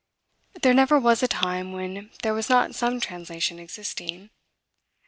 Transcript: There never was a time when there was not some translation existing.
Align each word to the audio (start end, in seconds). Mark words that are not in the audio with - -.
There 0.63 0.73
never 0.73 0.97
was 0.99 1.21
a 1.21 1.27
time 1.27 1.73
when 1.73 2.09
there 2.23 2.33
was 2.33 2.49
not 2.49 2.73
some 2.73 2.99
translation 2.99 3.59
existing. 3.59 4.31